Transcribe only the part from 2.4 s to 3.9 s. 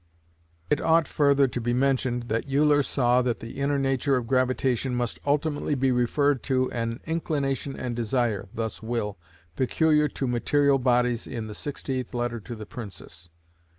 Euler saw that the inner